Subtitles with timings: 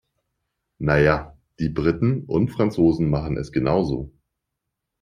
[0.79, 4.09] Na ja, die Briten und Franzosen machen es genau so.